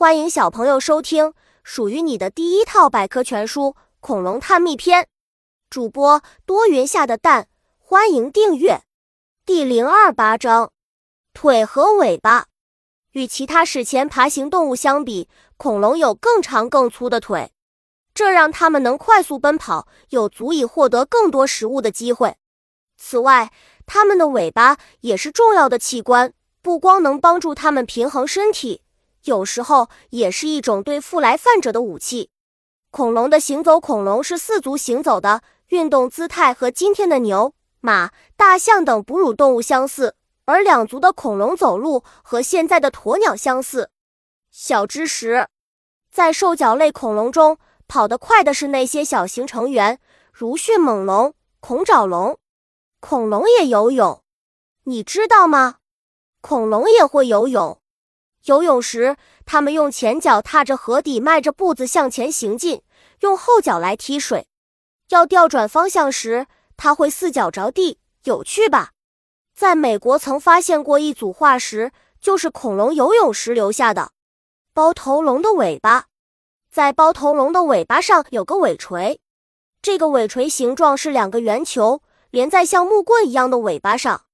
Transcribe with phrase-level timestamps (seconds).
[0.00, 3.64] 欢迎小朋友收听属于你的第一套百科全书
[4.00, 5.02] 《恐龙探秘篇》，
[5.68, 8.80] 主播多云下的蛋，欢迎订阅。
[9.44, 10.72] 第零二八章：
[11.34, 12.46] 腿和尾巴。
[13.12, 15.28] 与其他史前爬行动物相比，
[15.58, 17.52] 恐龙有更长更粗的腿，
[18.14, 22.38] 这让它们能快速奔跑，有足以获得更多食物的机会。
[22.96, 23.52] 此外，
[23.84, 26.32] 它们的尾巴也是重要的器官，
[26.62, 28.80] 不光能帮助它们平衡身体。
[29.24, 32.30] 有时候也是一种对付来犯者的武器。
[32.90, 40.14] 恐龙的行走，恐龙是四足行走的，运动姿态和今天的牛、马、大象等哺乳动物相似；
[40.46, 43.90] 而两足的恐龙走路和现在的鸵鸟相似。
[44.50, 45.46] 小知识：
[46.10, 50.00] 在兽脚类恐龙中，跑得快的是那些小型成员，
[50.32, 52.38] 如迅猛龙、恐爪龙。
[52.98, 54.22] 恐龙也游泳，
[54.84, 55.76] 你知道吗？
[56.40, 57.80] 恐龙也会游泳。
[58.44, 62.82] 游泳时，它们用前脚踏着河底，迈着步子向前行进，
[63.20, 64.46] 用后脚来踢水。
[65.10, 66.46] 要调转方向时，
[66.76, 68.92] 它会四脚着地，有趣吧？
[69.54, 74.12] 在美国曾发现过一组化石，就是恐龙游泳时留下的。
[74.72, 76.06] 包头龙的尾巴，
[76.70, 79.20] 在包头龙的尾巴上有个尾锤，
[79.82, 84.26] 这个尾锤形状是两个圆球连在像木棍一样的尾巴上，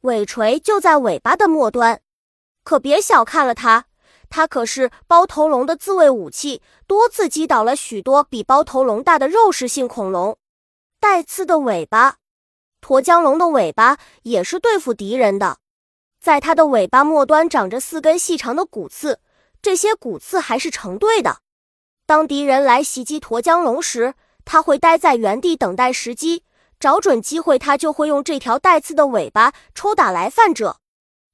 [0.00, 2.00] 尾锤就在尾巴的末端。
[2.64, 3.84] 可别小看了它，
[4.28, 10.36] 它可是包头龙的自卫武器，多次击倒了许多比包头龙大的肉食性恐龙。
[10.98, 12.16] 带刺的尾巴，
[12.80, 15.58] 驼江龙的尾巴也是对付敌人的，
[16.20, 19.20] 在它的尾巴末端长着四根细长的骨刺，
[19.60, 21.40] 这些骨刺还是成对的。
[22.06, 24.14] 当敌人来袭击驼江龙时，
[24.46, 26.44] 它会待在原地等待时机，
[26.80, 30.78] 找准机会，它就会用这条带刺的尾巴抽打来犯者。